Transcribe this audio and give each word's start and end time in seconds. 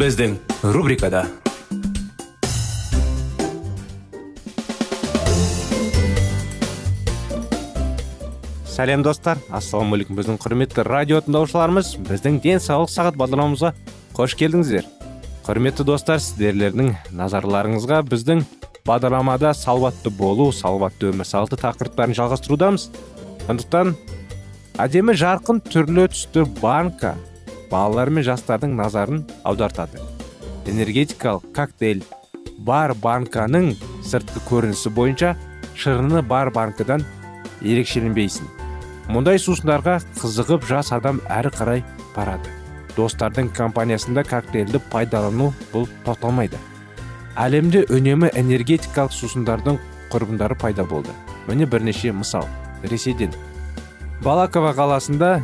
Біздің 0.00 0.38
рубрикада 0.72 1.26
сәлем 8.64 9.04
достар. 9.04 9.36
Ассалаумағалейкум 9.52 10.16
біздің 10.16 10.40
құрметті 10.40 10.86
радио 10.88 11.20
тыңдаушыларымыз 11.26 11.92
біздің 12.08 12.40
денсаулық 12.46 12.88
сағат 12.94 13.20
бағдарламамызға 13.20 13.74
қош 14.16 14.38
келдіңіздер. 14.40 14.88
Құрметті 15.44 15.84
достар 15.84 16.24
сіздерлердің 16.24 16.94
назарларыңызға 17.20 18.00
біздің 18.08 18.46
бағдарламада 18.88 19.52
салауатты 19.52 20.08
болу 20.16 20.48
салауатты 20.48 21.12
өмір 21.12 21.28
салты 21.28 21.60
тақырыптарын 21.60 22.16
жалғастырудамыз. 22.16 22.88
Сондықтан 23.50 23.98
әдемі 24.80 25.12
жарқын 25.12 25.60
түрлі 25.68 26.08
түсті 26.14 26.48
банка 26.62 27.18
балалар 27.70 28.10
мен 28.10 28.24
жастардың 28.26 28.74
назарын 28.76 29.24
аудартады. 29.44 30.00
Энергетикалық 30.66 31.46
коктейль 31.56 32.02
бар 32.58 32.94
банканың 32.94 33.72
сыртқы 34.04 34.42
көрінісі 34.48 34.92
бойынша 34.94 35.34
шырыны 35.78 36.22
бар 36.22 36.50
банкадан 36.54 37.04
ерекшеленбейсің. 37.62 38.48
Мұндай 39.10 39.40
сусындарға 39.42 40.00
қызығып 40.20 40.66
жас 40.68 40.92
адам 40.94 41.22
әрі 41.30 41.50
қарай 41.56 41.84
барады. 42.14 42.52
Достардың 42.96 43.48
компаниясында 43.56 44.24
коктейльді 44.26 44.82
пайдалану 44.90 45.52
бұл 45.72 45.88
тоқталмайды. 46.04 46.58
Әлемде 47.38 47.86
үнемі 47.88 48.30
энергетикалық 48.36 49.14
сусындардың 49.14 49.78
құрбындары 50.12 50.58
пайда 50.58 50.84
болды. 50.84 51.14
Міне 51.46 51.66
бірнеше 51.66 52.12
мысал. 52.12 52.46
Ресейден. 52.82 53.32
Балаково 54.22 54.74
қаласында 54.76 55.40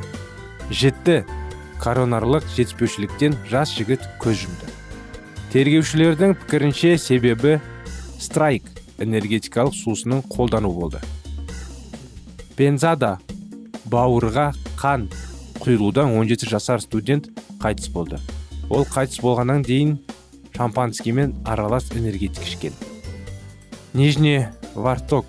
жетті 0.70 1.24
коронарлық 1.82 2.46
жетіспеушіліктен 2.56 3.36
жас 3.50 3.72
жігіт 3.76 4.04
көз 4.22 4.46
жұмды. 4.46 4.72
Тергеушілердің 5.52 6.34
пікірінше 6.40 6.96
себебі 6.98 7.58
страйк 8.18 8.66
энергетикалық 8.98 9.76
сусының 9.76 10.24
қолдану 10.32 10.72
болды. 10.72 11.00
Бензада 12.58 13.16
бауырға 13.92 14.50
қан 14.80 15.06
құйылудан 15.60 16.14
17 16.16 16.48
жасар 16.50 16.80
студент 16.80 17.28
қайтыс 17.62 17.90
болды. 17.92 18.20
Ол 18.70 18.86
қайтыс 18.88 19.20
болғаннан 19.22 19.62
дейін 19.66 19.98
шампанскиймен 20.56 21.34
аралас 21.44 21.90
энергетик 21.92 22.42
ішкен. 22.46 22.72
Нижний 23.94 24.46
варток 24.74 25.28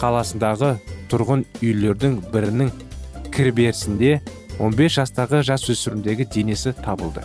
қаласындағы 0.00 0.76
тұрғын 1.10 1.44
үйлердің 1.62 2.18
бірінің 2.32 2.72
кіреберісінде 3.32 4.20
15 4.56 4.94
жастағы 4.94 5.42
жасөспірімдегі 5.44 6.24
денесі 6.32 6.70
табылды. 6.80 7.20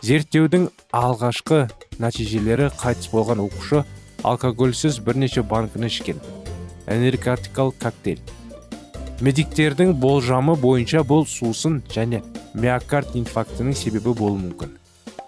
Зерттеудің 0.00 0.70
алғашқы 0.96 1.66
нәтижелері 2.00 2.70
қайтыс 2.80 3.10
болған 3.12 3.42
оқушы 3.44 3.82
алкогольсіз 4.24 4.96
бірнеше 5.04 5.44
банкіні 5.44 5.90
ішкен. 5.92 6.22
Энергетикалық 6.88 7.76
коктейль. 7.82 8.22
Медиктердің 9.20 9.92
болжамы 10.00 10.56
бойынша 10.56 11.04
бұл 11.06 11.26
сусын 11.28 11.82
және 11.92 12.22
миокард 12.54 13.12
инфарктінің 13.14 13.76
себебі 13.76 14.16
болуы 14.16 14.40
мүмкін. 14.40 14.72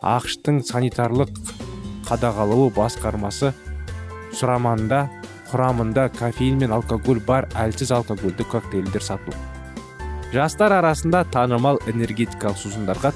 Ақштың 0.00 0.62
санитарлық 0.64 1.36
қадағалауы 2.08 2.72
басқармасы 2.74 3.52
сұраманда 4.34 5.04
құрамында 5.52 6.08
кофеин 6.16 6.64
мен 6.64 6.72
алкоголь 6.72 7.20
бар 7.26 7.46
әлсіз 7.54 7.92
алкогольді 7.92 8.48
коктейльдер 8.48 9.04
сату. 9.04 9.36
Жастар 10.34 10.74
арасында 10.80 11.22
танымал 11.30 11.78
энергетикалық 11.90 12.58
сусындарға 12.58 13.12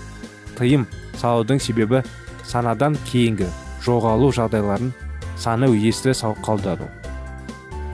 тыйым 0.58 0.86
салудың 1.18 1.60
себебі 1.62 2.04
санадан 2.46 2.96
кейінгі 3.10 3.48
жоғалу 3.84 4.30
жағдайларын 4.38 4.92
саны 5.38 5.70
есті 5.74 6.14
қалдану 6.46 6.88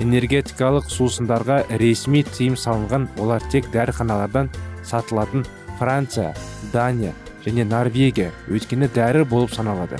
энергетикалық 0.02 0.88
сусындарға 0.90 1.62
ресми 1.80 2.24
тыйым 2.36 2.56
салынған 2.58 3.08
олар 3.22 3.44
тек 3.52 3.70
дәріханалардан 3.72 4.50
сатылатын 4.84 5.46
франция 5.78 6.34
дания 6.72 7.14
және 7.44 7.64
норвегия. 7.64 8.32
өйткені 8.48 8.88
дәрі 8.88 9.24
болып 9.28 9.52
саналады. 9.52 9.98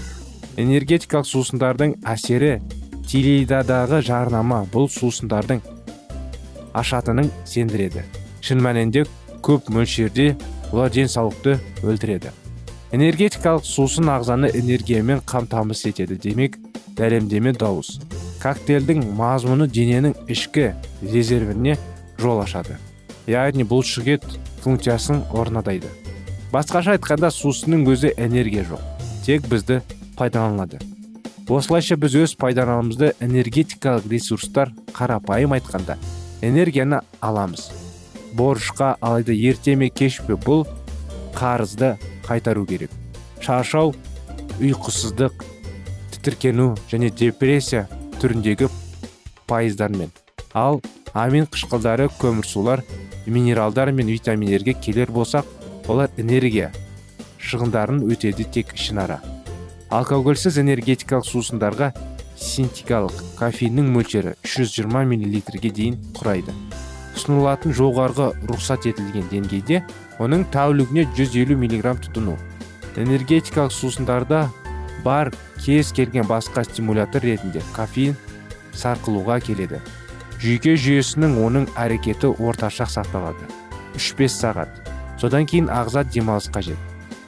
энергетикалық 0.56 1.26
сусындардың 1.28 1.96
әсері 2.04 2.60
теледидардағы 3.06 4.00
жарнама 4.02 4.64
бұл 4.72 4.88
сусындардың 4.88 5.60
ашатынын 6.74 7.30
сендіреді. 7.44 8.04
Шын 8.44 8.60
мәнінде 8.64 9.06
көп 9.44 9.70
мөлшерде 9.72 10.34
олар 10.72 10.92
денсаулықты 10.92 11.56
өлтіреді. 11.82 12.32
Энергетикалық 12.94 13.64
сусын 13.66 14.10
ағзаны 14.12 14.50
энергиямен 14.54 15.22
қамтамасыз 15.26 15.90
етеді 15.94 16.18
демек 16.20 16.58
дәлемдеме 16.98 17.54
дауыс. 17.56 17.98
Коктейльдің 18.42 19.02
мазмұны 19.16 19.66
дененің 19.72 20.14
ішкі 20.30 20.72
резервіне 21.02 21.78
жол 22.20 22.42
ашады. 22.44 22.76
Яғни 23.26 23.64
шүгет 23.64 24.24
функциясын 24.62 25.24
орнатайды. 25.32 25.88
Басқаша 26.52 26.98
айтқанда 26.98 27.32
сусынның 27.32 27.88
өзі 27.88 28.12
энергия 28.16 28.62
жоқ 28.68 28.82
тек 29.24 29.48
бізді 29.48 29.80
пайдаланады. 30.16 30.78
Осылайша 31.48 31.96
біз 31.96 32.14
өз 32.14 32.36
пайдаланымызды 32.36 33.14
энергетикалық 33.20 34.06
ресурстар 34.08 34.70
қарапайым 34.92 35.56
айтқанда 35.56 35.96
энергияны 36.42 37.00
аламыз. 37.20 37.83
Борышқа 38.36 38.96
алайда 39.00 39.32
ерте 39.32 39.76
ме 39.76 39.88
кеш 39.90 40.20
пе 40.26 40.34
бұл 40.34 40.66
қарызды 41.34 41.94
қайтару 42.26 42.66
керек. 42.66 42.90
Шаршау 43.40 43.94
ұйқысыздық 44.60 45.44
тітіркену 46.14 46.74
және 46.90 47.10
депрессия 47.10 47.88
түріндегі 48.20 48.70
пайыздармен. 49.46 50.10
Ал 50.54 50.80
амин 51.14 51.46
қышқылдары 51.46 52.08
көмірсулар 52.20 52.84
минералдар 53.26 53.92
мен 53.92 54.08
витаминдерге 54.10 54.74
келер 54.74 55.10
болсақ 55.10 55.46
олар 55.88 56.10
энергия 56.16 56.72
шығындарын 57.38 58.02
өтеді 58.08 58.46
тек 58.50 58.72
ішінара 58.74 59.20
алкогольсіз 59.94 60.56
энергетикалық 60.58 61.26
сусындарға 61.28 61.92
синтикалық 62.40 63.14
кофеиннің 63.38 63.92
мөлшері 63.94 64.34
320 64.42 65.06
миллилитрге 65.12 65.70
дейін 65.70 66.00
құрайды. 66.16 66.54
Ұсынылатын 67.14 67.74
жоғарғы 67.76 68.32
рұқсат 68.48 68.88
етілген 68.90 69.28
деңгейде 69.30 69.80
оның 70.22 70.44
тәулігіне 70.54 71.06
150 71.14 71.58
миллиграмм 71.58 72.00
тұтыну. 72.02 72.36
Энергетикалық 72.98 73.74
сусындарда 73.74 74.48
бар 75.04 75.32
кез 75.64 75.92
келген 75.92 76.26
басқа 76.28 76.64
стимулятор 76.64 77.22
ретінде 77.22 77.62
кофеин 77.74 78.16
сарқылуға 78.74 79.40
келеді. 79.44 79.80
Жүйке 80.42 80.74
жүйесінің 80.78 81.38
оның 81.44 81.68
әрекеті 81.78 82.32
орташа 82.42 82.86
сақталады 82.90 83.46
3-5 83.96 84.34
сағат. 84.34 84.82
Содан 85.20 85.46
кейін 85.46 85.70
ағза 85.70 86.04
демалыс 86.04 86.50
қажет. 86.52 86.78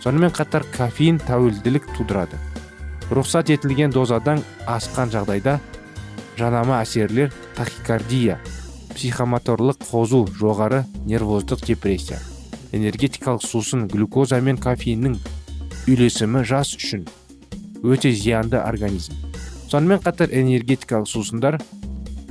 Сонымен 0.02 0.34
қатар 0.34 0.66
кофеин 0.74 1.18
тәуелділік 1.22 1.86
тудырады. 1.96 2.38
Рұқсат 3.10 3.50
етілген 3.54 3.94
дозадан 3.94 4.42
асқан 4.66 5.12
жағдайда 5.14 5.60
жанама 6.38 6.80
әсерлер 6.82 7.32
тахикардия 7.56 8.40
психомоторлық 8.96 9.84
қозу 9.90 10.25
жоғары 10.40 10.84
нервоздық 11.04 11.66
депрессия 11.66 12.19
энергетикалық 12.72 13.44
сусын 13.44 13.87
глюкоза 13.88 14.40
мен 14.40 14.58
кофеиннің 14.60 15.16
үйлесімі 15.87 16.43
жас 16.48 16.72
үшін 16.76 17.06
өте 17.84 18.10
зиянды 18.10 18.58
организм. 18.58 19.14
Сонымен 19.70 20.00
қатар 20.02 20.32
энергетикалық 20.32 21.08
сусындар 21.10 21.60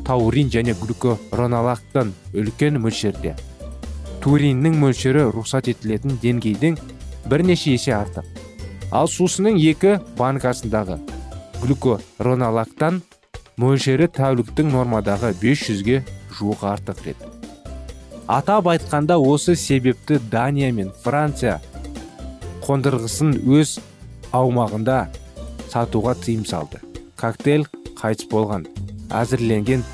таурин 0.06 0.50
және 0.52 0.76
глюкоронолактан 0.80 2.14
үлкен 2.34 2.80
мөлшерде. 2.82 3.36
Туриннің 4.24 4.78
мөлшері 4.82 5.28
рұқсат 5.34 5.70
етілетін 5.72 6.18
деңгейдің 6.22 6.80
бірнеше 7.30 7.76
есе 7.76 7.94
артық. 7.96 8.26
Ал 8.92 9.10
сусынның 9.10 9.60
екі 9.62 10.00
банкасындағы 10.18 11.00
глюкоронолактан 11.62 13.02
мөлшері 13.62 14.10
тәуліктің 14.12 14.72
нормадағы 14.74 15.32
500-ге 15.42 16.02
жуық 16.40 16.66
артық 16.74 17.06
рет 17.06 17.22
атап 18.28 18.68
айтқанда 18.68 19.18
осы 19.18 19.56
себепті 19.56 20.20
дания 20.32 20.72
мен 20.74 20.92
франция 21.04 21.60
қондырғысын 22.66 23.36
өз 23.46 23.78
аумағында 24.34 25.06
сатуға 25.70 26.16
тыйым 26.18 26.46
салды. 26.50 26.82
Коктейль 27.20 27.68
қайтыс 28.00 28.28
болған. 28.32 28.66
Әзірленген 29.14 29.86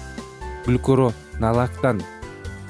глюкоронолактан 0.66 2.00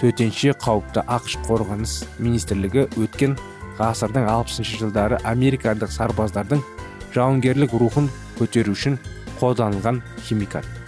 төтенше 0.01 0.55
қауіпті 0.57 1.05
ақш 1.05 1.37
қорғаныс 1.45 1.95
министрлігі 2.17 2.87
өткен 2.97 3.37
ғасырдың 3.77 4.25
60 4.33 4.75
жылдары 4.81 5.21
американдық 5.21 5.93
сарбаздардың 5.93 6.65
жауынгерлік 7.13 7.77
рухын 7.77 8.09
көтеру 8.39 8.73
үшін 8.73 8.97
қолданылған 9.37 10.01
химикат. 10.25 10.80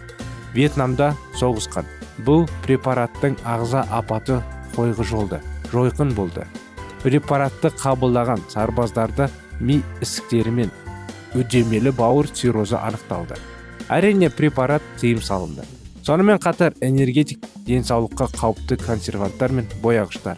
Вьетнамда 0.53 1.13
соғысқан. 1.39 1.88
Бұл 2.25 2.45
препараттың 2.65 3.39
ағза 3.44 3.85
апаты 3.89 4.41
қойғы 4.75 5.05
жолды 5.09 5.41
жойқын 5.73 6.13
болды. 6.13 6.45
Препаратты 7.03 7.73
қабылдаған 7.73 8.45
сарбаздарды 8.50 9.29
ми 9.59 9.81
ісіктері 10.01 10.51
мен 10.51 10.71
үдемелі 11.35 11.91
бауыр 11.97 12.29
циррозы 12.29 12.77
анықталды. 12.77 13.39
Әрине 13.89 14.29
препарат 14.29 14.83
тыйым 15.01 15.21
салынды. 15.21 15.65
Сонымен 16.03 16.39
қатар 16.39 16.75
энергетик 16.81 17.45
денсаулыққа 17.67 18.29
қауіпті 18.38 18.77
консерванттар 18.85 19.51
мен 19.51 19.67
бояғыштар. 19.81 20.38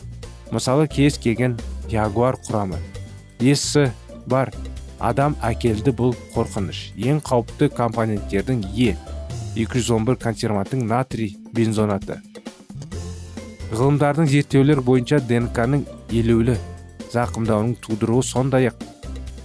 Мысалы 0.51 0.87
кез 0.87 1.17
келген 1.17 1.57
ягуар 1.89 2.37
құрамы. 2.47 2.79
Есі 3.39 3.91
бар. 4.25 4.53
Адам 4.99 5.35
әкелді 5.43 5.91
бұл 5.91 6.13
қорқыныш. 6.33 6.93
Ең 6.95 7.19
қауіпті 7.25 7.67
компоненттердің 7.75 8.63
е. 8.79 8.95
211 9.55 10.19
консерванттың 10.19 10.85
натрий 10.87 11.37
бензонаты. 11.55 12.19
Ғылымдардың 13.71 14.27
зерттеулер 14.29 14.81
бойынша 14.85 15.21
днк-ның 15.23 15.85
елеулі 16.11 16.57
зақымдауының 17.13 17.77
тудыруы 17.83 18.23
сондай 18.23 18.69
ақ 18.69 18.83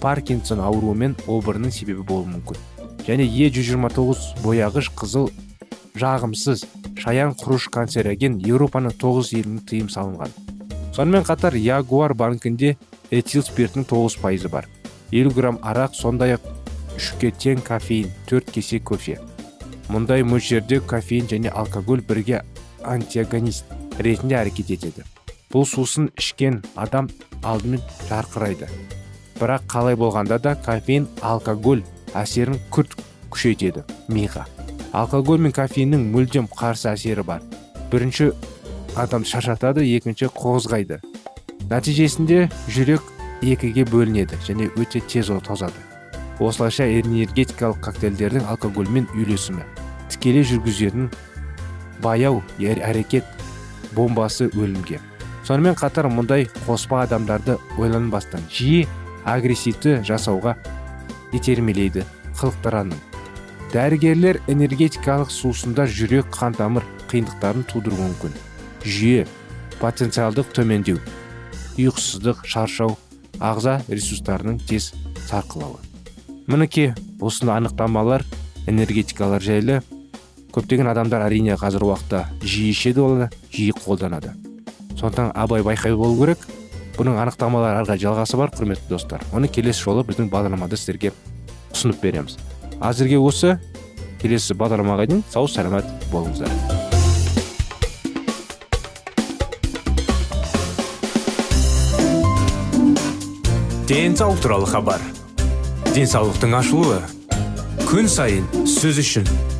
паркинсон 0.03 0.61
ауруымен 0.65 1.15
обырының 1.31 1.71
себебі 1.71 2.03
болуы 2.07 2.29
мүмкін. 2.35 2.59
Және 3.07 3.25
е 3.25 3.49
129 3.49 4.43
бояғыш 4.43 4.91
қызыл 4.99 5.31
жағымсыз 5.97 6.65
шаян 7.01 7.33
құрыш 7.39 7.69
канцероген 7.73 8.37
еуропаның 8.45 8.95
тоғыз 9.01 9.33
елінің 9.39 9.65
тыйым 9.69 9.89
салынған. 9.89 10.35
Сонымен 10.95 11.25
қатар 11.25 11.55
ягуар 11.55 12.13
банкінде 12.13 12.75
этил 13.11 13.45
спиртінің 13.47 13.87
тоғыз 13.89 14.19
пайызы 14.21 14.51
бар. 14.51 14.67
50 15.11 15.35
грамм 15.35 15.59
арақ 15.63 15.95
сондай 15.95 16.37
ақ 16.37 16.47
үшке 16.95 17.31
тең 17.31 17.63
кофеин 17.65 18.11
төрт 18.29 18.51
кесе 18.51 18.79
кофе. 18.79 19.17
Мұндай 19.91 20.23
мөлшерде 20.23 20.79
кофеин 20.87 21.27
және 21.27 21.51
алкоголь 21.51 22.01
бірге 22.07 22.41
антиагонист 22.87 23.65
ретінде 23.99 24.37
әрекет 24.39 24.71
етеді. 24.71 25.03
Бұл 25.51 25.65
сусын 25.67 26.07
ішкен 26.15 26.61
адам 26.79 27.09
алдымен 27.43 27.83
жарқырайды. 28.07 28.69
Бірақ 29.39 29.67
қалай 29.67 29.97
болғанда 29.99 30.39
да 30.39 30.55
кофеин 30.55 31.09
алкоголь 31.21 31.83
әсерін 32.15 32.59
күрт 32.71 32.95
күшейтеді 33.33 33.83
миға. 34.07 34.45
Алкоголь 34.95 35.43
мен 35.43 35.51
кофеиннің 35.55 36.07
мүлдем 36.13 36.47
қарсы 36.51 36.91
әсері 36.93 37.27
бар. 37.27 37.43
Бірінші 37.91 38.31
адам 38.95 39.25
шаршатады 39.27 39.83
екінші 39.97 40.31
қозғайды. 40.35 41.01
Нәтижесінде 41.67 42.47
жүрек 42.71 43.03
екіге 43.41 43.85
бөлінеді 43.91 44.39
және 44.47 44.71
өте 44.79 45.03
тез 45.03 45.31
тозады. 45.47 45.75
Осылайша 46.39 46.87
энергетикалық 46.89 47.83
коктейльдердің 47.85 48.47
алкогольмен 48.49 49.07
үйлесімі. 49.13 49.65
Тікелей 50.11 50.45
жүргізетін 50.47 51.09
баяу 52.03 52.41
әрекет 52.59 53.25
бомбасы 53.95 54.49
өлімге. 54.53 54.99
Сонымен 55.47 55.75
қатар 55.79 56.07
мұндай 56.11 56.47
қоспа 56.67 57.03
адамдарды 57.05 57.57
ойланбастан 57.81 58.43
жиі 58.51 58.87
агрессивті 59.25 59.99
жасауға 60.07 60.55
итермелейді 61.35 62.05
қылықтыраның 62.39 62.99
дәрігерлер 63.71 64.41
энергетикалық 64.51 65.31
сусында 65.31 65.85
жүрек 65.87 66.29
қан 66.35 66.55
тамыр 66.57 66.85
қиындықтарын 67.11 67.63
тудыруы 67.71 68.09
мүмкін. 68.09 68.33
Жүйе 68.83 69.25
потенциалдық 69.81 70.51
төмендеу 70.55 70.99
ұйқысыздық 71.79 72.43
шаршау 72.45 72.97
ағза 73.39 73.79
ресурстарының 73.87 74.59
тез 74.67 74.91
сарқылауы. 75.29 75.79
Мінекей 76.47 76.93
осыны 77.21 77.55
анықтамалар 77.55 78.25
энергетикалар 78.67 79.41
жайлы 79.41 79.81
көптеген 80.51 80.89
адамдар 80.91 81.23
әрине 81.25 81.55
қазір 81.59 81.85
уақытта 81.87 82.25
жиі 82.43 82.71
ішеді 82.73 83.03
оны 83.05 83.29
жиі 83.53 83.71
қолданады. 83.77 84.33
Сондықтан 84.99 85.31
абай 85.35 85.63
байқай 85.63 85.95
болу 85.95 86.17
керек. 86.19 86.43
Бұның 86.97 87.17
анықтамалары 87.23 87.81
арға 87.81 87.95
жалғасы 87.97 88.37
бар 88.37 88.51
құрметті 88.53 88.91
достар. 88.91 89.23
Оны 89.33 89.47
келесі 89.47 89.85
жолы 89.87 90.03
біздің 90.05 90.27
бағдарламада 90.29 90.77
сіздерге 90.77 91.13
ұсынып 91.71 92.03
береміз. 92.03 92.37
Әзірге 92.83 93.17
осы 93.21 93.55
келесі 94.21 94.53
бағдарламаға 94.59 95.07
дейін 95.07 95.23
сау 95.31 95.47
саламат 95.47 95.87
болыңыздар. 96.11 96.51
Денсаулық 103.91 104.43
туралы 104.43 104.67
хабар. 104.71 105.01
Денсаулықтың 105.95 106.53
ашылуы. 106.59 107.01
Күн 107.89 108.07
сайын 108.07 108.45
сөз 108.63 109.01
үшін. 109.03 109.25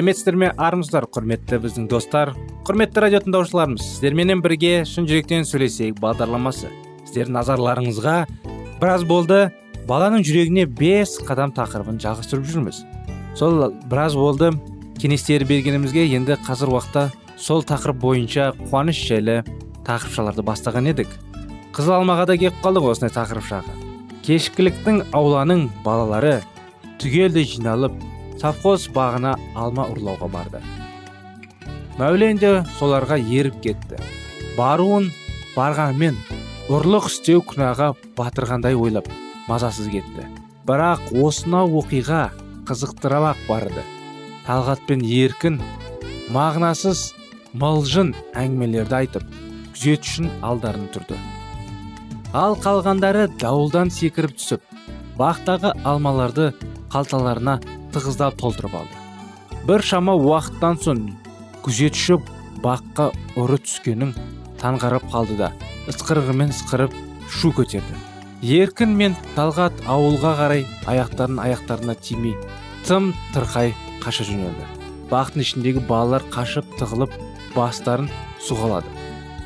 Сәлеметсіздер 0.00 0.36
ме 0.40 0.48
армысыздар 0.56 1.04
құрметті 1.12 1.58
біздің 1.60 1.86
достар 1.90 2.30
құрметті 2.64 3.02
радио 3.04 3.18
тыңдаушыларымыз. 3.20 3.82
Сіздерменен 3.84 4.40
бірге 4.40 4.86
шын 4.88 5.04
жүректен 5.04 5.44
сөйлесейік 5.44 5.98
бағдарламасы. 6.00 6.70
Сіздердің 7.04 7.34
назарларыңызға 7.36 8.14
біраз 8.80 9.04
болды. 9.04 9.50
Баланың 9.84 10.24
жүрегіне 10.24 10.64
бес 10.64 11.18
қадам 11.28 11.52
тақырыбын 11.52 11.98
жалғастырып 12.00 12.48
жүрміз. 12.48 12.78
Сол 13.36 13.74
біраз 13.92 14.16
болды. 14.16 14.54
Кеңестер 14.96 15.44
бергенімізге 15.44 16.06
енді 16.16 16.38
қазір 16.46 16.72
уақытта 16.72 17.10
сол 17.36 17.60
тақырып 17.60 18.00
бойынша 18.00 18.54
қуаныш 18.70 19.02
жайлы 19.04 19.42
тақырыпшаларды 19.84 20.46
бастаған 20.48 20.88
едік. 20.94 21.12
Қызыл 21.76 21.98
алмаға 21.98 22.24
да 22.30 22.38
келіп 22.40 22.56
қалдық 22.64 22.88
осындай 22.94 23.12
тақырыпшаға. 23.18 23.76
Кешкіліктің 24.24 25.10
ауланың 25.12 25.68
балалары 25.84 26.38
түгелдей 27.02 27.44
жиналып 27.44 28.00
совхоз 28.40 28.88
бағына 28.94 29.34
алма 29.58 29.84
ұрлауға 29.92 30.28
барды. 30.32 30.60
Мәулен 32.00 32.38
де 32.40 32.52
соларға 32.78 33.18
еріп 33.20 33.60
кетті. 33.64 33.98
Баруын 34.56 35.10
барғанымен 35.52 36.16
ұрлық 36.72 37.10
істеу 37.10 37.42
күнәға 37.44 37.92
батырғандай 38.16 38.78
ойлап 38.78 39.10
мазасыз 39.48 39.90
кетті. 39.92 40.24
Бірақ 40.64 41.10
осынау 41.20 41.68
оқиға 41.82 42.30
қызықтырақ 42.68 43.44
барды. 43.48 43.84
Талғат 44.46 44.86
пен 44.88 45.02
еркін 45.04 45.60
мағынасыз 46.32 47.10
мылжың 47.60 48.14
әңгімелерді 48.38 48.96
айтып 49.02 49.26
күзетшінің 49.74 50.40
алдарын 50.46 50.88
тұрды. 50.94 51.18
Ал 52.32 52.56
қалғандары 52.62 53.26
дауылдан 53.42 53.90
секіріп 53.90 54.36
түсіп 54.38 54.64
бақтағы 55.18 55.74
алмаларды 55.84 56.52
қалталарына 56.92 57.58
тығыздап 57.94 58.36
толтырып 58.40 58.74
алды. 58.80 59.00
Бір 59.68 59.84
шама 59.84 60.14
уақыттан 60.18 60.78
соң 60.84 61.02
күзетші 61.64 62.18
баққа 62.64 63.10
ұры 63.40 63.58
түскенін 63.64 64.14
таңғарып 64.62 65.08
қалды 65.12 65.36
да 65.40 65.50
ысқырығымен 65.90 66.54
ысқырып 66.54 66.94
шу 67.30 67.52
көтерді. 67.56 67.98
Еркін 68.40 68.96
мен 68.96 69.16
талғат 69.36 69.76
ауылға 69.86 70.36
қарай 70.38 70.64
аяқтарын 70.88 71.42
аяқтарына 71.44 71.96
тимей 72.00 72.36
тым 72.88 73.12
тырқай 73.34 73.74
қаша 74.04 74.24
жөнелді. 74.28 74.64
Бақтың 75.12 75.44
ішіндегі 75.44 75.84
балалар 75.88 76.24
қашып 76.32 76.78
тығылып 76.80 77.14
бастарын 77.56 78.08
сұғалады 78.46 79.00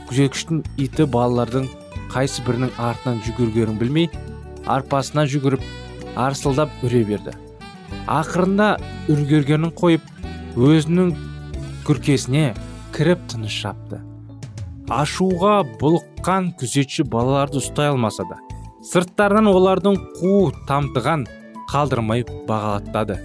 күзеткіштің 0.08 0.60
иті 0.84 1.06
балалардың 1.10 1.68
қайсы 2.12 2.44
бірінің 2.46 2.74
артынан 2.78 3.22
жүгіргенін 3.26 3.78
білмей 3.80 4.10
арпасына 4.70 5.24
жүгіріп 5.30 5.64
арсылдап 6.20 6.70
үре 6.84 7.02
берді. 7.08 7.32
Ақырында 8.10 8.68
үргергенін 9.12 9.72
қойып 9.78 10.08
өзінің 10.56 11.12
күркесіне 11.86 12.46
кіріп 12.96 13.22
тыныш 13.32 13.60
жапты 13.64 14.00
ашуға 14.94 15.54
бұлыққан 15.80 16.50
күзетші 16.60 17.06
балаларды 17.12 17.60
ұстай 17.62 17.92
алмаса 17.92 18.26
да 18.30 18.40
сырттарынан 18.90 19.48
олардың 19.52 20.00
қу 20.18 20.34
тамтыған 20.68 21.24
қалдырмай 21.72 22.26
бағалаттады 22.48 23.20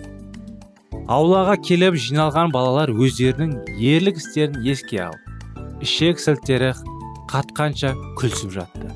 аулаға 1.09 1.57
келіп 1.65 2.00
жиналған 2.00 2.53
балалар 2.55 2.93
өздерінің 2.93 3.57
ерлік 3.93 4.21
істерін 4.21 4.63
еске 4.71 5.03
алып 5.09 5.83
ішек 5.83 6.19
сілтері 6.19 6.74
қатқанша 7.29 7.93
күлсіп 8.17 8.51
жатты. 8.55 8.89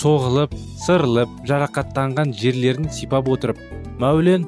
Соғылып 0.00 0.54
сырылып 0.80 1.32
жарақаттанған 1.48 2.32
жерлерін 2.40 2.88
сипап 2.94 3.28
отырып 3.28 3.60
мәулен 4.00 4.46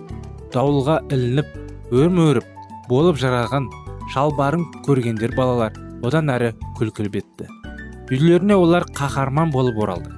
дауылға 0.55 1.01
ілініп 1.13 1.57
өрім 1.93 2.23
болып 2.89 3.19
жараған 3.23 3.71
шалбарын 4.13 4.69
көргендер 4.87 5.37
балалар 5.37 5.77
одан 6.03 6.33
әрі 6.35 6.53
күлкіліп 6.79 7.21
етті 7.23 7.49
үйлеріне 8.13 8.57
олар 8.61 8.85
қаһарман 8.93 9.53
болып 9.53 9.79
оралды. 9.81 10.11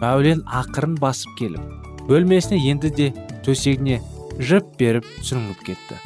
Мәулен 0.00 0.42
ақырын 0.44 0.98
басып 1.00 1.38
келіп 1.38 2.04
бөлмесіне 2.08 2.58
енді 2.68 2.90
де 2.92 3.06
төсегіне 3.46 4.00
жып 4.36 4.66
беріп 4.80 5.06
сүрініп 5.24 5.62
кетті. 5.64 5.96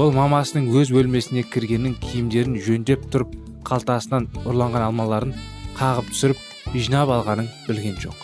Ол 0.00 0.10
мамасының 0.16 0.66
өз 0.80 0.90
бөлмесіне 0.94 1.44
кіргеннің 1.52 1.94
киімдерін 2.02 2.58
жөндеп 2.66 3.06
тұрып 3.12 3.36
қалтасынан 3.68 4.26
ұрланған 4.42 4.88
алмаларын 4.88 5.34
қағып 5.78 6.10
түсіріп 6.10 6.74
жинап 6.74 7.14
алғанын 7.14 7.50
білген 7.68 7.98
жоқ. 8.02 8.16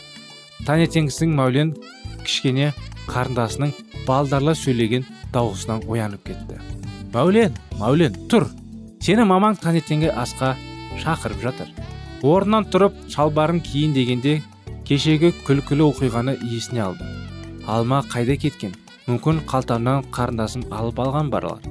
Таңертеңгісін 0.66 1.38
мәулен 1.38 1.74
кішкене 2.24 2.72
қарындасының 3.06 3.74
балдарла 4.06 4.54
сөйлеген 4.54 5.06
дауысынан 5.34 5.84
оянып 5.90 6.26
кетті 6.30 6.60
мәулен 7.14 7.56
мәулен 7.80 8.16
тұр 8.30 8.48
сені 9.06 9.26
мамаң 9.28 9.58
таңертеңгі 9.62 10.12
асқа 10.24 10.54
шақырып 11.02 11.42
жатыр 11.44 11.70
орнынан 12.26 12.66
тұрып 12.72 12.98
шалбарын 13.12 13.60
киін 13.64 13.94
дегенде 13.96 14.40
кешегі 14.88 15.32
күлкілі 15.46 15.88
оқиғаны 15.90 16.36
есіне 16.42 16.84
алды 16.88 17.08
алма 17.66 18.02
қайда 18.12 18.36
кеткен 18.42 18.74
мүмкін 19.06 19.42
қалтамнан 19.50 20.06
қарындасын 20.14 20.68
алып 20.74 21.02
алған 21.02 21.30
барлар 21.30 21.66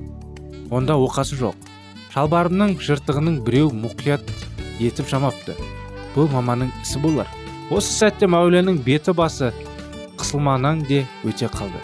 онда 0.72 0.98
оқасы 1.00 1.40
жоқ 1.40 1.70
шалбарымның 2.14 2.78
жыртығының 2.86 3.42
біреу 3.48 3.72
мұқият 3.76 4.30
етіп 4.80 5.10
жамапты 5.12 5.56
бұл 6.16 6.30
маманың 6.32 6.72
ісі 6.84 7.02
болар 7.04 7.32
осы 7.70 7.92
сәтте 7.92 8.30
мәуленнің 8.32 8.80
беті 8.86 9.16
басы 9.18 9.52
қысылманан 10.20 10.86
де 10.88 11.06
өте 11.24 11.50
қалды. 11.52 11.82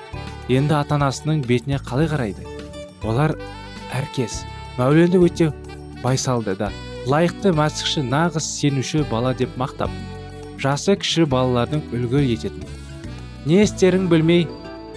Енді 0.49 0.77
ата 0.79 0.97
анасының 0.97 1.43
бетіне 1.47 1.79
қалай 1.79 2.09
қарайды? 2.11 2.47
Олар 3.03 3.35
әркес 3.95 4.43
мәуленді 4.77 5.21
өте 5.25 5.51
байсалды 6.03 6.55
да 6.59 6.71
лайықты 7.09 7.53
мәсіхші 7.57 8.03
нағыз 8.05 8.45
сенуші 8.59 9.05
бала 9.09 9.33
деп 9.37 9.53
мақтап 9.57 9.93
жасы 10.61 10.95
кіші 11.01 11.25
балалардың 11.31 11.81
үлгі 11.95 12.21
ететін. 12.35 12.65
Не 13.45 13.63
істерін 13.65 14.07
білмей 14.11 14.45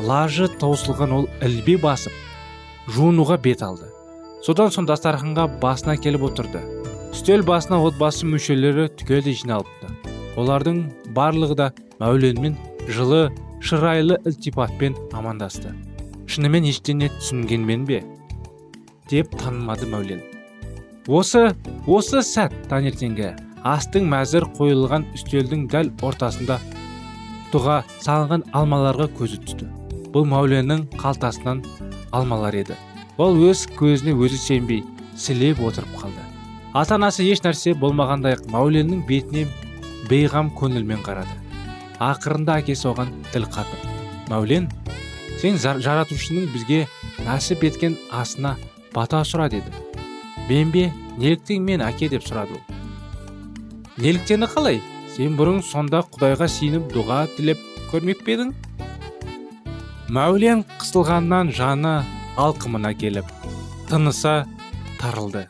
лажы 0.05 0.51
таусылған 0.61 1.15
ол 1.17 1.29
ілби 1.45 1.79
басып 1.81 2.13
жуынуға 2.93 3.39
бет 3.41 3.63
алды. 3.65 3.89
Содан 4.45 4.69
соң 4.75 4.89
дастарханға 4.91 5.47
басына 5.63 5.97
келіп 5.97 6.27
отырды. 6.29 6.61
Үстел 7.15 7.45
басына 7.47 7.79
отбасы 7.81 8.29
мүшелері 8.29 8.91
түгелдей 9.01 9.39
жиналыпты. 9.41 9.89
Олардың 10.37 10.83
барлығы 11.17 11.57
да 11.57 11.71
мәуленмен 12.03 12.59
жылы 12.89 13.31
шырайлы 13.65 14.19
ілтипатпен 14.29 14.97
амандасты. 15.17 15.73
Шынымен 16.29 16.67
ештеңе 16.69 17.11
түсінгенмен 17.17 17.85
бе? 17.89 18.03
Деп 19.11 19.33
танымады 19.41 19.89
мәулен. 19.89 20.23
Осы 21.09 21.51
осы 21.87 22.23
сәт 22.25 22.55
таңертеңгі 22.71 23.35
астың 23.65 24.09
мәзір 24.13 24.47
қойылған 24.57 25.07
үстелдің 25.17 25.67
дәл 25.73 25.91
ортасында 26.05 26.59
тұға 27.53 27.83
салынған 28.05 28.47
алмаларға 28.57 29.11
көзі 29.19 29.41
түсті. 29.45 29.69
Бұл 30.15 30.29
мәуленнің 30.31 30.87
қалтасынан 31.01 31.63
алмалар 32.13 32.57
еді. 32.57 32.77
Ол 33.19 33.37
өз 33.49 33.67
көзіне 33.79 34.17
өзі 34.17 34.41
сенбей 34.41 34.83
сілеп 35.17 35.61
отырып 35.63 35.93
қалды. 36.01 36.25
Ата 36.75 36.97
анасы 36.97 37.25
еш 37.29 37.45
нәрсе 37.45 37.77
болмағандай 37.79 38.41
мәуленнің 38.51 39.05
бетіне 39.07 39.47
бейғам 40.11 40.51
көңілмен 40.59 41.05
қарады. 41.07 41.44
Ақырында 42.03 42.59
әкесі 42.63 42.89
оған 42.91 43.13
тіл 43.33 43.47
қатып 43.55 44.31
мәулен 44.31 44.69
сен 45.43 45.59
жаратушының 45.59 46.49
бізге 46.55 46.85
нәсіп 47.27 47.65
еткен 47.69 47.97
асына 48.13 48.57
бата 48.95 49.21
сұра 49.29 49.51
деді. 49.53 49.71
Мен 50.49 50.71
бе 50.73 50.91
неліктен 51.19 51.63
мен 51.65 51.83
әке 51.85 52.09
деп 52.09 52.25
сұрады 52.25 52.57
ол. 52.57 52.63
Неліктені 53.99 54.49
қалай? 54.51 54.81
Сен 55.15 55.37
бұрын 55.39 55.61
сонда 55.63 56.03
құдайға 56.15 56.49
сиініп 56.51 56.89
дұға 56.95 57.21
тілеп 57.37 57.61
көрмеп 57.93 58.25
пе 58.27 58.39
едің? 58.39 58.55
Мәулен 60.15 60.65
қысылғаннан 60.81 61.53
жаны 61.55 62.01
алқымына 62.41 62.95
келіп 62.99 63.31
тынысы 63.91 64.43
тарылды. 65.01 65.47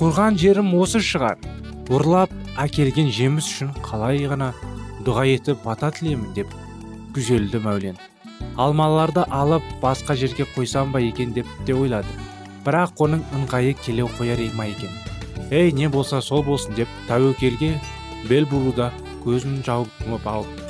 Құрған 0.00 0.40
жерім 0.40 0.74
осы 0.80 1.02
шығар. 1.04 1.38
Ұрлап 1.90 2.32
әкелген 2.60 3.10
жеміс 3.12 3.48
үшін 3.52 3.72
қалай 3.84 4.24
ғана 4.30 4.52
дұға 5.06 5.26
етіп 5.34 5.64
бата 5.64 5.90
тілеймін 5.96 6.32
деп 6.36 6.56
күзелді 7.16 7.62
мәулен 7.64 8.00
алмаларды 8.60 9.24
алып 9.30 9.64
басқа 9.82 10.16
жерге 10.16 10.44
қойсам 10.54 10.92
ба 10.92 11.00
екен 11.00 11.32
деп 11.32 11.46
те 11.66 11.74
ойлады. 11.74 12.08
Бірақ 12.64 13.00
оның 13.00 13.22
ыңғайы 13.36 13.74
келе 13.80 14.04
қояр 14.18 14.42
ма 14.54 14.66
екен. 14.68 14.90
Ей 15.50 15.72
не 15.72 15.88
болса 15.88 16.20
сол 16.20 16.42
болсын 16.42 16.74
деп 16.74 16.88
тәуекелге 17.08 17.78
бел 18.28 18.44
бұруда 18.50 18.90
көзін 19.24 19.62
жауып 19.64 20.26
алып. 20.26 20.60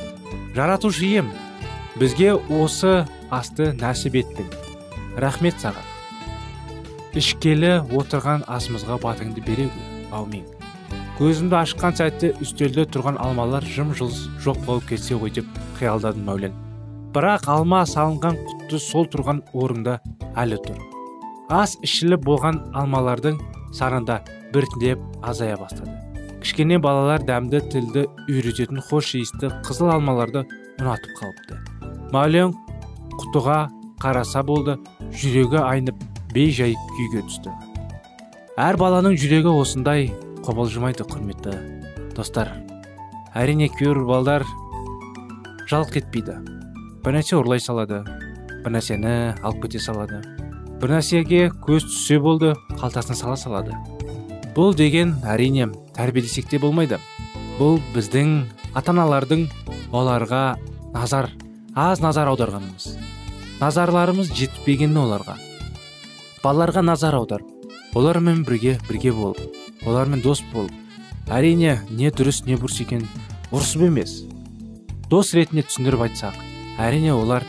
Жаратушы 0.55 1.07
ием 1.07 1.33
бізге 1.97 2.35
осы 2.35 3.07
асты 3.31 3.73
нәсіп 3.73 4.21
еттің. 4.23 4.47
Рахмет 5.17 5.59
саған. 5.59 5.87
Ішкелі 7.15 7.81
отырған 7.91 8.47
асымызға 8.47 9.01
батыңды 9.03 9.43
бере 9.43 9.67
гөр 9.67 10.15
аумин. 10.21 10.60
Көзімді 11.21 11.59
ашқан 11.59 11.93
сәтте 11.99 12.31
үстелде 12.41 12.87
тұрған 12.89 13.19
алмалар 13.21 13.65
жым 13.69 13.91
жылыз 13.93 14.23
жоқ 14.41 14.63
болып 14.65 14.87
кетсе 14.89 15.19
ғой 15.21 15.35
деп 15.37 15.49
қиялдадым 15.77 16.23
мәулен. 16.25 16.55
Бірақ 17.13 17.45
алма 17.53 17.83
салынған 17.85 18.39
құтты 18.47 18.81
сол 18.81 19.05
тұрған 19.13 19.43
орында 19.53 19.99
әлі 20.41 20.57
тұр. 20.65 20.79
Ас 21.53 21.75
ішіліп 21.85 22.25
болған 22.25 22.63
алмалардың 22.73 23.37
санында 23.77 24.23
біртіндеп 24.55 25.03
азая 25.21 25.59
бастады. 25.61 25.93
Кішкене 26.41 26.79
балалар 26.81 27.21
дәмді 27.29 27.61
тілді 27.69 28.07
үйрететін 28.25 28.81
хош 28.89 29.13
иісті 29.21 29.53
қызыл 29.69 29.93
алмаларды 29.93 30.47
ұнатып 30.81 31.21
қалыпты. 31.21 31.61
Мәулен 32.17 32.57
құтыға 33.21 33.59
қараса 34.01 34.41
болды 34.41 34.79
жүрегі 35.13 35.61
айнып 35.67 36.01
бей 36.33 36.49
жай 36.49 36.73
күйге 36.97 37.27
түсті. 37.29 37.53
Әр 38.57 38.81
баланың 38.81 39.21
жүрегі 39.21 39.53
осындай 39.53 40.09
қобалжымайды 40.51 41.05
құрметті 41.07 41.53
достар. 42.17 42.49
Әрине 43.39 43.69
кейбір 43.71 44.03
балдар 44.09 44.43
жалқ 45.71 46.01
етпейді 46.01 46.41
бір 47.05 47.15
нәрсе 47.15 47.37
ұрлай 47.39 47.63
салады 47.63 48.01
бір 48.65 48.75
нәрсені 48.75 49.13
алып 49.47 49.69
кете 49.69 49.79
салады. 49.85 50.19
Бір 50.83 50.97
нәрсеге 50.97 51.53
көз 51.63 51.87
түссе 51.87 52.19
болды 52.19 52.57
қалтасына 52.81 53.15
сала 53.15 53.37
салады. 53.39 53.77
Бұл 54.57 54.75
деген 54.75 55.15
әрине 55.23 55.69
тәрбиелесек 55.95 56.51
те 56.51 56.59
болмайды. 56.59 56.99
Бұл 57.61 57.79
біздің 57.95 58.35
ата 58.75 58.91
аналардың 58.91 59.47
оларға 59.95 60.43
назар 60.97 61.31
аз 61.79 62.03
назар 62.03 62.33
аударғанымыз. 62.33 62.97
Назарларымыз 63.63 64.35
жетпегені 64.35 64.99
оларға. 65.05 65.39
Балаларға 66.43 66.83
назар 66.83 67.15
аудар. 67.23 67.47
Олармен 67.95 68.43
бірге 68.43 68.79
бірге 68.89 69.15
болып 69.15 69.60
олармен 69.87 70.21
дос 70.21 70.43
болып 70.53 70.73
әрине 71.31 71.79
не 71.91 72.11
дұрыс 72.11 72.45
не 72.47 72.57
бұрыс 72.59 72.81
екен. 72.83 73.07
Ұрысып 73.51 73.87
емес. 73.87 74.21
Дос 75.11 75.33
ретінде 75.35 75.65
түсіндіріп 75.67 76.05
айтсақ 76.07 76.37
әрине 76.79 77.13
олар 77.15 77.45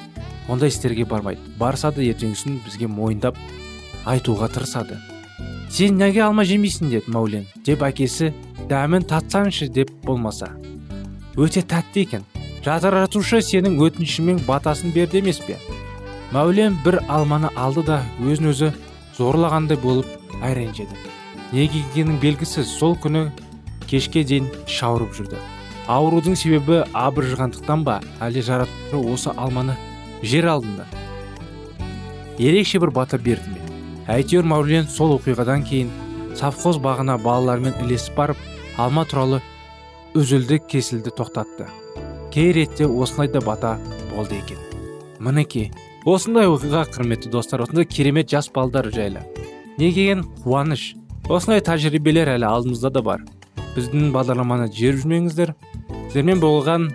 ондай 0.49 0.69
істерге 0.69 1.05
бармайды. 1.05 1.41
Барса 1.59 1.91
да 1.91 2.01
ертеңгісін 2.01 2.59
бізге 2.65 2.87
мойындап 2.87 3.37
айтуға 4.05 4.49
тырысады. 4.53 4.97
Сен 5.69 5.97
неге 5.97 6.23
алма 6.25 6.43
жемейсің? 6.43 6.89
деді 6.89 7.11
мәулен 7.11 7.45
деп 7.65 7.83
әкесі 7.85 8.33
дәмін 8.69 9.05
татсаңшы 9.07 9.69
деп 9.69 9.91
болмаса. 10.05 10.51
Өте 11.37 11.61
тәтті 11.61 12.05
екен. 12.05 12.25
Жатыратушы 12.65 13.41
сенің 13.41 13.79
өтінішіңмен 13.81 14.43
батасын 14.45 14.91
берді 14.93 15.21
емес 15.21 15.39
пе? 15.39 15.57
Мәулен 16.33 16.77
бір 16.83 16.99
алманы 17.07 17.49
алды 17.55 17.83
да 17.87 18.03
өзін 18.21 18.51
өзі 18.51 18.73
зорлағандай 19.17 19.79
болып 19.81 20.05
әйренжеді 20.43 21.20
неге 21.51 21.83
екенің 21.91 22.21
белгісіз 22.21 22.71
сол 22.77 22.95
күні 22.95 23.27
кешке 23.89 24.23
дейін 24.23 24.49
шауырып 24.67 25.13
жүрді. 25.17 25.39
Аурудың 25.91 26.37
себебі 26.39 26.83
абыржығандықтан 26.95 27.85
ба? 27.85 27.99
Әлде 28.23 28.45
жаратушы 28.45 29.01
осы 29.01 29.35
алманы 29.35 29.75
жер 30.23 30.47
алдында 30.53 30.87
ерекше 32.41 32.79
бір 32.79 32.91
бата 32.95 33.17
берді 33.21 33.53
ме? 33.53 33.59
Әйтеуір 34.09 34.47
мәулен 34.47 34.87
сол 34.89 35.15
оқиғадан 35.17 35.65
кейін 35.67 35.91
совхоз 36.37 36.79
бағына 36.81 37.17
балалармен 37.21 37.75
ілесіп 37.83 38.17
барып 38.17 38.41
алма 38.81 39.05
туралы 39.05 39.41
үзілді 40.17 40.59
кесілді 40.71 41.13
тоқтатты. 41.17 41.67
Кей 42.33 42.51
ретте 42.55 42.87
осылай 42.87 43.27
да 43.27 43.41
бата 43.41 43.77
болды 44.13 44.39
екен. 44.39 44.57
Мінекей 45.19 45.71
осындай 46.05 46.49
оқиға 46.49 46.87
құрметті 46.95 47.29
достар 47.29 47.61
осындай 47.61 47.85
керемет 47.85 48.31
жас 48.31 48.49
балдар 48.49 48.89
жайлы. 48.91 49.21
Неге 49.77 50.17
қуаныш. 50.43 50.95
Осындай 51.29 51.61
тәжірибелер 51.61 52.33
әлі 52.37 52.47
алдымызда 52.47 52.89
да 52.93 53.01
бар. 53.05 53.25
Біздің 53.75 54.09
бағдарламаны 54.15 54.71
жіберіп 54.73 55.03
жүрмеңіздер. 55.03 55.53
Сіздермен 56.11 56.41
болған 56.41 56.89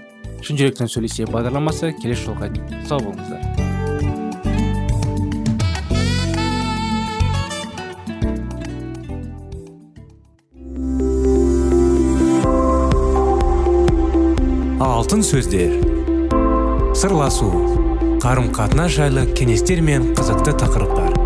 шын 0.45 0.59
жүректен 0.61 0.91
сөйлесейік 0.93 1.31
бағдарламасы 1.33 1.95
келесі 2.01 2.29
жолға 2.29 2.51
дейін. 2.53 2.83
Сау 2.89 3.01
болыңыздар. 3.01 3.45
Алтын 14.85 15.23
сөздер. 15.25 15.79
Сырласу. 16.97 17.49
Қарым 18.21 18.51
қатынас 18.53 18.97
жайлы 18.97 19.27
кеңестер 19.39 19.81
мен 19.85 20.13
қызықты 20.17 20.57
тақырыптар. 20.61 21.26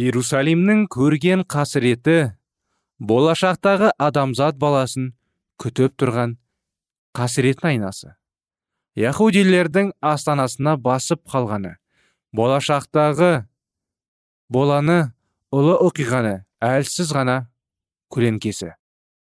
Иерусалимнің 0.00 0.86
көрген 0.88 1.42
қасіреті 1.50 2.32
болашақтағы 3.04 3.90
адамзат 4.00 4.56
баласын 4.60 5.10
күтіп 5.60 5.96
тұрған 6.00 6.36
қасіреттің 7.16 7.68
айнасы. 7.72 8.14
Яхудилердің 8.96 9.92
астанасына 10.00 10.76
басып 10.80 11.20
қалғаны 11.28 11.74
болашақтағы 12.36 13.30
боланы 14.48 14.98
ұлы 15.52 15.76
оқиғаны 15.84 16.34
әлсіз 16.64 17.12
ғана 17.16 17.36
көлеңкесі. 18.14 18.72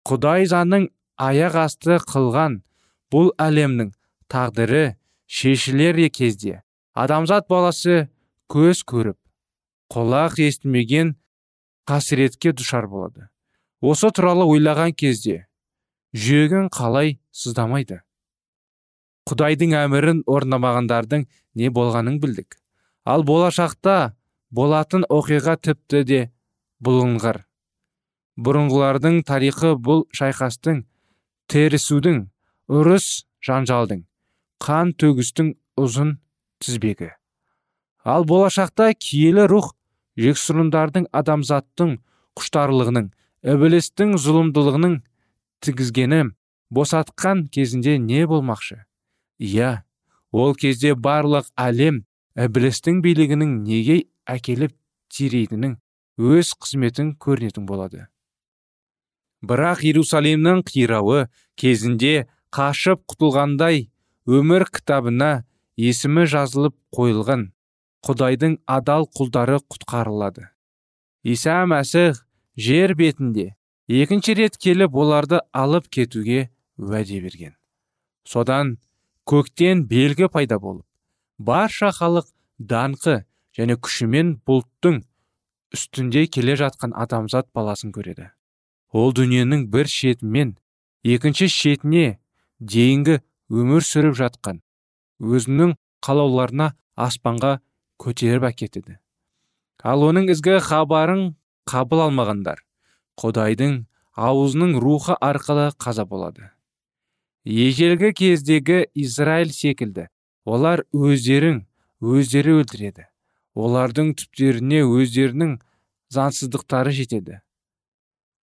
Құдай 0.06 0.46
заңның 0.52 0.90
аяқ 1.18 1.58
асты 1.64 1.98
қылған 2.12 2.60
бұл 3.10 3.32
әлемнің 3.42 3.90
тағдыры 4.30 4.84
шешілер 5.26 5.98
кезде 6.14 6.62
адамзат 6.94 7.50
баласы 7.50 8.06
көз 8.50 8.84
көріп 8.86 9.19
құлақ 9.90 10.38
естімеген 10.46 11.16
қасіретке 11.88 12.52
душар 12.54 12.86
болады. 12.86 13.26
Осы 13.82 14.10
туралы 14.14 14.44
ойлаған 14.46 14.94
кезде 14.94 15.46
жүрегің 16.14 16.68
қалай 16.70 17.16
сыздамайды? 17.34 18.00
Құдайдың 19.26 19.74
әмірін 19.80 20.22
орындамағандардың 20.30 21.26
не 21.58 21.70
болғанын 21.74 22.20
білдік. 22.22 22.58
Ал 23.04 23.24
болашақта 23.26 24.14
болатын 24.50 25.06
оқиға 25.10 25.56
тіпті 25.58 26.04
де 26.06 26.20
бұлыңғыр. 26.84 27.42
Бұрынғылардың 28.40 29.22
тарихы 29.26 29.74
бұл 29.74 30.06
шайқастың 30.16 30.84
терісудің 31.50 32.22
ұрыс 32.70 33.26
жанжалдың 33.46 34.04
қан 34.62 34.94
төгістің 34.94 35.54
ұзын 35.80 36.14
тізбегі. 36.62 37.10
Ал 38.04 38.24
болашақта 38.24 38.92
киелі 38.94 39.46
рух 39.50 39.74
жексұрындардың 40.18 41.06
адамзаттың 41.14 41.96
құштарлығының 42.38 43.10
ібілістің 43.54 44.16
зұлымдылығының 44.24 44.96
тігізгені 45.64 46.22
босатқан 46.70 47.46
кезінде 47.52 47.98
не 47.98 48.26
болмақшы? 48.26 48.84
Иә 49.40 49.82
ол 50.32 50.54
кезде 50.54 50.94
барлық 50.94 51.50
әлем 51.58 52.04
ібілістің 52.38 53.02
билігінің 53.04 53.54
неге 53.66 54.02
әкеліп 54.30 54.74
тирейтінін 55.10 55.76
өз 56.20 56.54
қызметін 56.60 57.14
көрінетін 57.20 57.66
болады. 57.66 58.06
Бірақ 59.40 59.86
иерусалимнің 59.88 60.62
қирауы 60.68 61.28
кезінде 61.56 62.28
қашып 62.52 63.00
құтылғандай 63.08 63.86
өмір 64.28 64.66
кітабына 64.68 65.46
есімі 65.80 66.26
жазылып 66.28 66.76
қойылған. 66.92 67.48
Құдайдың 68.06 68.58
адал 68.66 69.06
құлдары 69.16 69.60
құтқарылады. 69.70 70.48
Иса 71.22 71.62
мәсіх 71.68 72.24
жер 72.56 72.94
бетінде 72.96 73.54
екінші 73.88 74.36
рет 74.38 74.56
келіп 74.56 74.94
оларды 74.96 75.40
алып 75.52 75.88
кетуге 75.92 76.48
уәде 76.78 77.20
берген. 77.20 77.56
Содан 78.24 78.78
көктен 79.28 79.84
белгі 79.90 80.30
пайда 80.32 80.58
болып 80.58 80.86
барша 81.38 81.90
халық 81.96 82.28
даңқы 82.60 83.20
және 83.56 83.76
күшімен 83.76 84.34
бұлттың 84.48 85.00
үстінде 85.74 86.26
келе 86.26 86.56
жатқан 86.60 86.92
адамзат 86.96 87.48
баласын 87.54 87.92
көреді. 87.94 88.30
Ол 88.92 89.12
дүниенің 89.14 89.68
бір 89.72 89.88
шетімен 89.88 90.56
екінші 91.04 91.48
шетіне 91.48 92.18
дейінгі 92.60 93.20
өмір 93.50 93.86
сүріп 93.86 94.16
жатқан 94.18 94.60
өзінің 95.20 95.76
қалауларына 96.04 96.72
аспанға 96.96 97.58
көтеріп 98.00 98.48
әкетеді 98.50 98.98
ал 99.84 100.04
оның 100.08 100.30
ізгі 100.34 100.58
хабарын 100.64 101.22
қабыл 101.70 102.04
алмағандар 102.06 102.64
құдайдың 103.20 103.76
аузының 104.16 104.78
рухы 104.82 105.14
арқылы 105.20 105.70
қаза 105.80 106.04
болады. 106.08 106.50
Ежелгі 107.44 108.12
кездегі 108.12 108.82
израиль 108.94 109.52
секілді 109.52 110.08
олар 110.44 110.84
өздерін 110.92 111.64
өздері 112.00 112.60
өлтіреді. 112.60 113.06
Олардың 113.56 114.12
түптеріне 114.18 114.82
өздерінің 114.84 115.56
заңсыздықтары 116.14 116.92
жетеді. 116.94 117.40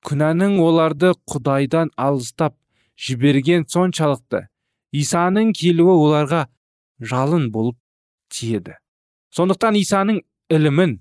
Күнәнің 0.06 0.58
оларды 0.62 1.14
құдайдан 1.30 1.92
алыстап 1.98 2.58
жіберген 2.98 3.66
соншалықты 3.70 4.48
исаның 4.92 5.54
келуі 5.58 5.96
оларға 5.96 6.48
жалын 7.00 7.50
болып 7.52 7.78
тиеді. 8.30 8.78
Сондықтан 9.38 9.78
исаның 9.78 10.24
ілімін 10.50 10.98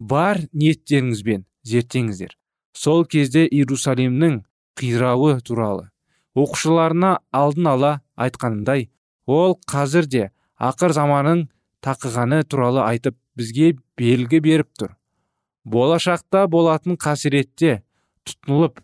бар 0.00 0.40
ниеттеріңізбен 0.56 1.44
зерттеңіздер. 1.68 2.32
Сол 2.72 3.04
кезде 3.04 3.44
иерусалимнің 3.44 4.38
қирауы 4.78 5.40
туралы 5.44 5.88
оқушыларына 6.38 7.18
алдын 7.34 7.66
ала 7.72 7.90
айтқанындай 8.16 8.86
ол 9.26 9.58
қазір 9.68 10.06
де 10.06 10.22
ақыр 10.70 10.94
заманның 10.96 11.44
тақығаны 11.84 12.44
туралы 12.48 12.84
айтып 12.86 13.18
бізге 13.36 13.74
белгі 13.98 14.40
беріп 14.44 14.70
тұр. 14.78 14.94
Болашақта 15.64 16.46
болатын 16.48 16.96
қасіретте 16.96 17.82
тұтынылып 18.24 18.80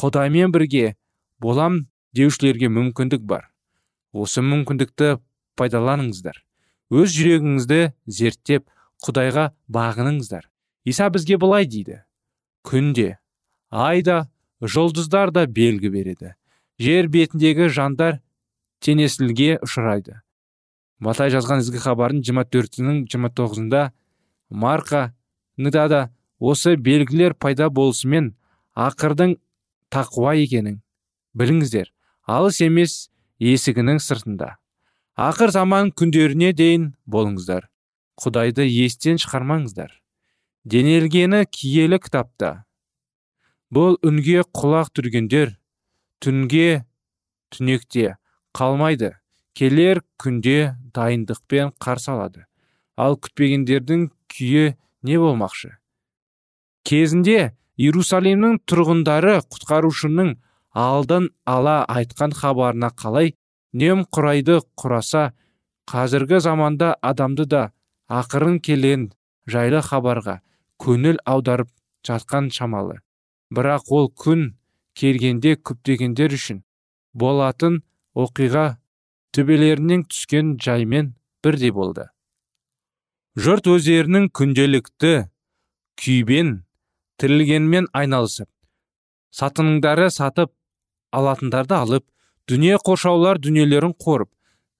құдаймен 0.00 0.52
бірге 0.54 0.96
болам 1.38 1.84
деушілерге 2.16 2.72
мүмкіндік 2.72 3.22
бар. 3.22 3.46
Осы 4.12 4.42
мүмкіндікті 4.42 5.18
пайдаланыңыздар. 5.60 6.47
Өз 6.90 7.12
жүрегіңізді 7.14 7.80
зерттеп 8.06 8.68
құдайға 9.04 9.50
бағыныңыздар. 9.72 10.48
Иса 10.84 11.08
бізге 11.12 11.38
былай 11.38 11.66
дейді. 11.68 12.02
Күнде 12.64 13.18
айда 13.70 14.28
жұлдыздар 14.62 15.30
да 15.32 15.46
белгі 15.46 15.90
береді. 15.92 16.34
Жер 16.78 17.08
бетіндегі 17.12 17.68
жандар 17.68 18.20
тенесілге 18.80 19.58
ұшырайды. 19.64 20.20
Матай 20.98 21.30
жазған 21.30 21.62
ізгі 21.62 21.82
хабардың 21.82 22.22
24-нің 22.26 23.04
29-ында 23.10 23.90
марқа 24.50 25.12
да 25.58 26.10
осы 26.38 26.76
белгілер 26.76 27.34
пайда 27.34 27.68
болысымен 27.70 28.34
ақырдың 28.74 29.36
тақуа 29.90 30.34
екенін 30.38 30.80
біліңіздер. 31.34 31.90
Алыс 32.26 32.60
емес 32.60 33.10
есігінің 33.38 33.98
сыртында. 34.02 34.56
Ақыр 35.18 35.50
заман 35.50 35.90
күндеріне 35.90 36.52
дейін 36.54 36.92
болыңыздар. 37.10 37.64
Құдайды 38.22 38.62
естен 38.70 39.18
шығармаңыздар. 39.18 39.90
Денелгені 40.62 41.42
киелі 41.50 41.98
кітапта. 41.98 42.64
Бұл 43.74 43.98
үнге 44.06 44.44
құлақ 44.54 44.92
түргендер 44.94 45.56
түнге 46.22 46.84
түнекте 47.50 48.14
қалмайды. 48.54 49.16
Келер 49.58 50.04
күнде 50.22 50.76
дайындықпен 50.94 51.74
қарсы 51.82 52.12
алады. 52.14 52.46
Ал 52.94 53.18
күтпегендердің 53.18 54.08
күйі 54.30 54.76
не 55.02 55.18
болмақшы? 55.18 55.72
Кезінде 56.86 57.56
иерусалимнің 57.74 58.60
тұрғындары 58.70 59.40
құтқарушының 59.50 60.36
алдын 60.78 61.28
ала 61.46 61.80
айтқан 61.90 62.30
хабарына 62.38 62.92
қалай 62.94 63.34
құрайды 63.74 64.60
құраса 64.76 65.32
қазіргі 65.88 66.40
заманда 66.40 66.94
адамды 67.02 67.44
да 67.44 67.72
ақырын 68.08 68.60
келен 68.60 69.12
жайлы 69.46 69.82
хабарға 69.82 70.40
көңіл 70.78 71.18
аударып 71.24 71.68
жатқан 72.06 72.50
шамалы. 72.50 73.00
Бірақ 73.52 73.90
ол 73.90 74.10
күн 74.12 74.56
келгенде 74.94 75.56
күптегендер 75.56 76.32
үшін 76.32 76.62
болатын 77.14 77.82
оқиға 78.14 78.78
төбелерінен 79.32 80.04
түскен 80.04 80.58
жаймен 80.58 81.14
бірдей 81.44 81.70
болды. 81.70 82.08
Жұрт 83.36 83.68
өздерінің 83.68 84.30
күнделікті 84.34 85.28
күйбен 86.00 86.64
тірілгенмен 87.18 87.88
айналысып 87.92 88.48
сатыныңдары 89.30 90.08
сатып 90.10 90.52
алатындарды 91.12 91.74
алып 91.74 92.06
дүние 92.48 92.78
қоршаулар 92.80 93.40
дүниелерін 93.44 93.92
қорып 94.00 94.30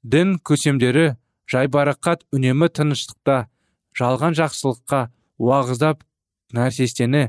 дін 0.02 0.36
көсемдері 0.48 1.16
жайбарақат 1.52 2.24
үнемі 2.32 2.68
тыныштықта 2.72 3.36
жалған 3.98 4.36
жақсылыққа 4.38 5.00
уағыздап 5.38 6.04
нәрсестені 6.56 7.28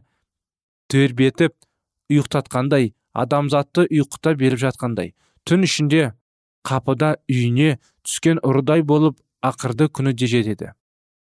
тербетіп 0.91 1.56
ұйықтатқандай 2.10 2.93
адамзатты 3.13 3.86
ұйқыта 3.89 4.36
беріп 4.39 4.62
жатқандай. 4.63 5.13
Түн 5.43 5.65
ішінде 5.67 6.13
қапыда 6.67 7.15
үйіне 7.30 7.78
түскен 8.06 8.39
ұрыдай 8.45 8.84
болып 8.84 9.19
ақырды 9.45 9.89
күні 9.91 10.13
де 10.13 10.28
жетеді. 10.28 10.73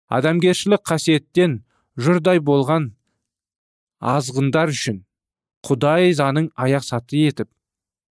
Адамгершілік 0.08 0.84
қасиеттен 0.88 1.62
жұрдай 1.98 2.40
болған 2.40 2.92
азғындар 4.00 4.72
үшін 4.72 5.02
құдай 5.66 6.14
заның 6.16 6.52
аяқ 6.56 6.86
саты 6.86 7.26
етіп 7.28 7.50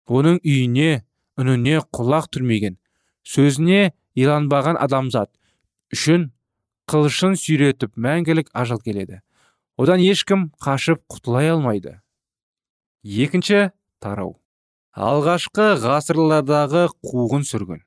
оның 0.07 0.39
үйіне 0.41 1.03
үніне 1.37 1.81
құлақ 1.93 2.29
түрмеген 2.33 2.77
сөзіне 3.27 3.91
иланбаған 4.17 4.79
адамзат 4.81 5.31
үшін 5.95 6.31
қылышын 6.91 7.37
сүйретіп 7.39 7.95
мәңгілік 7.95 8.49
ажал 8.53 8.81
келеді. 8.83 9.21
Одан 9.77 10.01
ешкім 10.03 10.49
қашып 10.61 11.03
құтылай 11.11 11.51
алмайды. 11.53 11.99
Екінші 13.03 13.71
тарау. 14.03 14.35
Алғашқы 14.91 15.77
ғасырлардағы 15.79 16.89
қуғын 16.99 17.45
сүргін. 17.47 17.85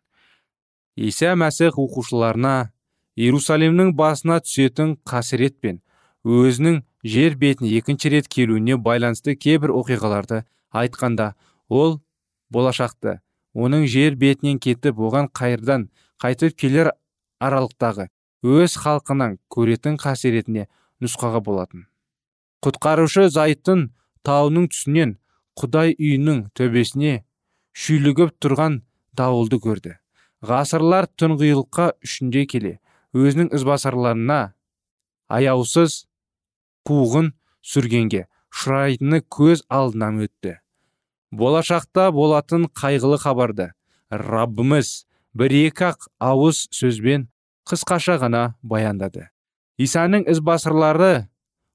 Иса 0.97 1.35
мәсіх 1.37 1.77
оқушыларына 1.77 2.71
иерусалимнің 3.19 3.93
басына 3.99 4.41
түсетін 4.43 4.97
қасірет 5.07 5.59
пен 5.61 5.83
өзінің 6.25 6.81
жер 7.05 7.37
бетін 7.37 7.69
екінші 7.69 8.15
рет 8.15 8.29
келуіне 8.33 8.79
байланысты 8.81 9.35
кейбір 9.37 9.75
оқиғаларды 9.77 10.45
айтқанда 10.73 11.35
ол 11.69 12.01
болашақты 12.51 13.21
оның 13.55 13.87
жер 13.91 14.17
бетінен 14.19 14.59
кетіп 14.59 14.99
оған 14.99 15.31
қайырдан 15.33 15.89
қайтып 16.23 16.57
келер 16.59 16.93
аралықтағы 17.41 18.09
өз 18.45 18.77
халқынан 18.83 19.39
көретін 19.53 19.99
қасіретіне 20.01 20.67
нұсқаға 21.03 21.41
болатын. 21.45 21.87
Құтқарушы 22.65 23.29
зайыттың 23.33 23.89
тауының 24.27 24.69
түсінен 24.73 25.17
құдай 25.61 25.95
үйінің 25.97 26.49
төбесіне 26.57 27.25
шүйлігіп 27.75 28.35
тұрған 28.43 28.81
дауылды 29.17 29.61
көрді. 29.63 29.95
Ғасырлар 30.45 31.09
тұңғиылыққа 31.21 31.87
үшінде 32.05 32.45
келе 32.51 32.79
өзінің 33.17 33.53
ізбасарларына 33.57 34.41
аяусыз 35.33 36.05
қуғын 36.89 37.33
сүргенге 37.65 38.27
ұшырайтыны 38.53 39.23
көз 39.33 39.65
алдынан 39.73 40.21
өтті. 40.27 40.59
Болашақта 41.39 42.11
болатын 42.15 42.69
қайғылы 42.71 43.19
хабарды. 43.23 43.73
Раббымыз 44.11 45.05
бір 45.35 45.55
екі 45.67 45.91
ақ 45.91 46.09
ауыз 46.23 46.67
сөзбен 46.75 47.29
қысқаша 47.69 48.19
ғана 48.23 48.55
баяндады. 48.63 49.29
Исаның 49.79 50.29
ізбасарлары 50.31 51.29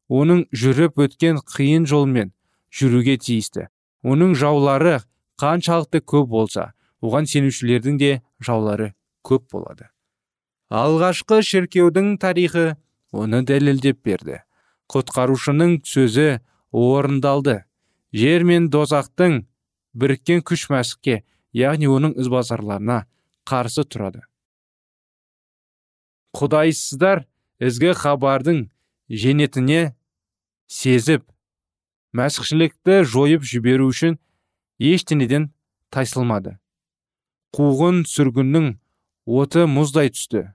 оның 0.07 0.45
жүріп 0.55 1.01
өткен 1.05 1.41
қиын 1.43 1.85
жолмен 1.89 2.31
жүруге 2.71 3.17
тиісті. 3.19 3.67
Оның 4.03 4.35
жаулары 4.39 4.99
қаншалықты 5.41 6.01
көп 6.05 6.29
болса 6.31 6.71
оған 7.01 7.27
сенушілердің 7.27 7.97
де 7.99 8.11
жаулары 8.39 8.93
көп 9.25 9.49
болады. 9.51 9.89
Алғашқы 10.69 11.41
шіркеудің 11.43 12.17
тарихы 12.21 12.77
оны 13.11 13.41
дәлелдеп 13.43 14.03
берді. 14.05 14.43
Құтқарушының 14.89 15.81
сөзі 15.85 16.39
орындалды. 16.71 17.63
Жер 18.13 18.45
мен 18.45 18.69
дозақтың 18.69 19.43
біріккен 19.93 20.43
күш 20.45 20.67
мәсікке 20.71 21.21
яғни 21.55 21.89
оның 21.89 22.15
ізбасарларына 22.21 23.03
қарсы 23.49 23.85
тұрады. 23.85 24.21
Құдайсыздар 26.37 27.25
ізгі 27.59 27.95
хабардың 27.97 28.67
женетіне 29.09 29.95
сезіп 30.69 31.25
мәсіхшілікті 32.13 33.01
жойып 33.09 33.45
жіберу 33.45 33.89
үшін 33.89 34.19
ештеңеден 34.79 35.49
тайсылмады. 35.93 36.57
Қуғын 37.55 38.03
сүргіннің 38.05 38.75
оты 39.25 39.65
мұздай 39.65 40.13
түсті. 40.13 40.45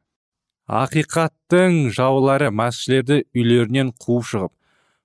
Ақиқаттың 0.70 1.90
жаулары 1.92 2.52
мәсіхшілерді 2.54 3.24
үйлерінен 3.34 3.90
қуып 4.00 4.30
шығып 4.30 4.52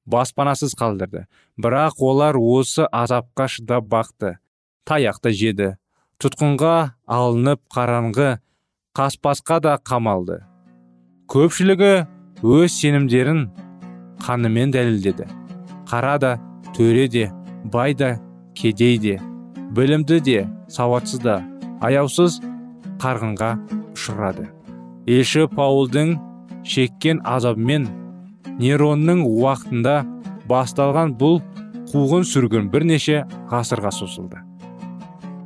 баспанасыз 0.09 0.75
қалдырды. 0.75 1.27
Бірақ 1.57 2.01
олар 2.01 2.35
осы 2.37 2.87
азапқа 2.91 3.47
шыдап 3.47 3.87
бақты. 3.87 4.37
Таяқты 4.85 5.31
жеді. 5.31 5.73
Тұтқынға 6.19 6.93
алынып 7.07 7.61
қараңғы 7.71 8.39
қаспасқа 8.97 9.61
да 9.63 9.79
қамалды 9.79 10.41
көпшілігі 11.29 11.91
өз 12.41 12.73
сенімдерін 12.73 13.43
қанымен 14.25 14.71
дәлелдеді. 14.73 15.27
Қара 15.85 16.17
да 16.17 16.31
төре 16.73 17.05
де 17.07 17.27
бай 17.63 17.93
да 17.93 18.15
кедей 18.57 18.97
де 18.97 19.19
білімді 19.77 20.19
де 20.25 20.47
сауатсыз 20.73 21.21
да 21.21 21.35
аяусыз 21.85 22.39
қарғынға 22.97 23.51
ұшырады. 23.93 24.47
Елші 25.05 25.45
паулдың 25.53 26.15
шеккен 26.65 27.21
азабымен 27.23 27.85
неронның 28.59 29.23
уақытында 29.23 29.95
басталған 30.49 31.15
бұл 31.19 31.39
қуғын 31.89 32.25
сүргін 32.27 32.69
бірнеше 32.73 33.23
ғасырға 33.49 33.91
созылды. 33.95 34.43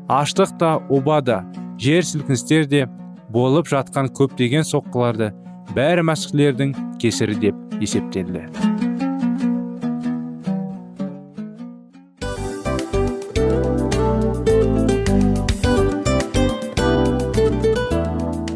Аштық 0.10 0.58
та 0.60 0.76
оба 0.90 1.22
да 1.22 1.44
жер 1.80 2.04
сілкіністер 2.04 2.68
де 2.68 2.86
болып 3.30 3.70
жатқан 3.72 4.12
көптеген 4.18 4.66
соққыларды 4.68 5.32
бәрі 5.76 6.04
мәсіхлердің 6.10 6.74
кесірі 7.02 7.40
деп 7.48 7.82
есептелді. 7.82 8.48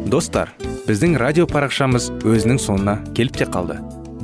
Достар 0.08 0.50
біздің 0.88 1.18
радио 1.20 1.46
парақшамыз 1.46 2.10
өзінің 2.26 2.58
соңына 2.64 2.98
келіп 3.14 3.38
те 3.38 3.46
қалды. 3.46 3.78